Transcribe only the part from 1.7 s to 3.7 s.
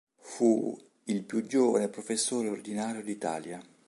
professore ordinario d'Italia.